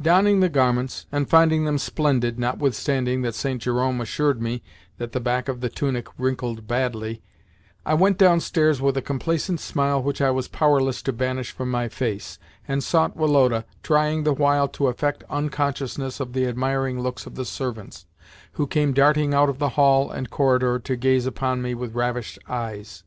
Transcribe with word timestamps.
Donning 0.00 0.40
the 0.40 0.48
garments, 0.48 1.04
and 1.12 1.28
finding 1.28 1.66
them 1.66 1.76
splendid 1.76 2.38
(notwithstanding 2.38 3.20
that 3.20 3.34
St. 3.34 3.60
Jerome 3.60 4.00
assured 4.00 4.40
me 4.40 4.62
that 4.96 5.12
the 5.12 5.20
back 5.20 5.46
of 5.46 5.60
the 5.60 5.68
tunic 5.68 6.06
wrinkled 6.16 6.66
badly), 6.66 7.20
I 7.84 7.92
went 7.92 8.16
downstairs 8.16 8.80
with 8.80 8.96
a 8.96 9.02
complacent 9.02 9.60
smile 9.60 10.02
which 10.02 10.22
I 10.22 10.30
was 10.30 10.48
powerless 10.48 11.02
to 11.02 11.12
banish 11.12 11.50
from 11.50 11.70
my 11.70 11.90
face, 11.90 12.38
and 12.66 12.82
sought 12.82 13.14
Woloda, 13.14 13.66
trying 13.82 14.22
the 14.24 14.32
while 14.32 14.68
to 14.68 14.88
affect 14.88 15.22
unconsciousness 15.28 16.18
of 16.18 16.32
the 16.32 16.46
admiring 16.46 17.00
looks 17.02 17.26
of 17.26 17.34
the 17.34 17.44
servants, 17.44 18.06
who 18.52 18.66
came 18.66 18.94
darting 18.94 19.34
out 19.34 19.50
of 19.50 19.58
the 19.58 19.68
hall 19.76 20.10
and 20.10 20.30
corridor 20.30 20.78
to 20.78 20.96
gaze 20.96 21.26
upon 21.26 21.60
me 21.60 21.74
with 21.74 21.94
ravished 21.94 22.38
eyes. 22.48 23.04